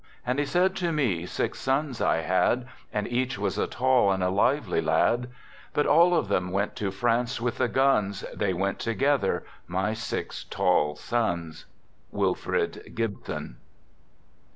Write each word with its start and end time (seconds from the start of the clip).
And 0.25 0.39
he 0.39 0.45
said 0.47 0.75
to 0.77 0.91
me: 0.91 1.27
"Six 1.27 1.59
sons 1.59 2.01
I 2.01 2.21
had, 2.21 2.65
And 2.91 3.07
each 3.07 3.37
was 3.37 3.59
a 3.59 3.67
tall 3.67 4.11
and 4.11 4.23
a 4.23 4.29
lively 4.31 4.81
lad." 4.81 5.29
"But 5.75 5.85
all 5.85 6.15
of 6.15 6.27
them 6.27 6.49
went 6.51 6.75
to 6.77 6.89
France 6.89 7.39
with 7.39 7.59
the 7.59 7.67
guns, 7.67 8.25
They 8.33 8.51
went 8.51 8.79
together, 8.79 9.45
my 9.67 9.93
six 9.93 10.43
tall 10.43 10.95
sons."— 10.95 11.65
Wilfrid 12.11 12.93
Gibson. 12.95 13.57